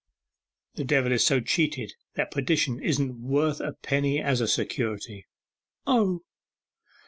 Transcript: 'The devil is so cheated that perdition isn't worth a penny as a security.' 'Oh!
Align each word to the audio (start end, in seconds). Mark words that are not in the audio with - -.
'The 0.73 0.83
devil 0.83 1.11
is 1.11 1.23
so 1.23 1.39
cheated 1.39 1.93
that 2.15 2.31
perdition 2.31 2.81
isn't 2.81 3.21
worth 3.21 3.59
a 3.59 3.73
penny 3.83 4.19
as 4.19 4.41
a 4.41 4.47
security.' 4.47 5.27
'Oh! 5.85 6.23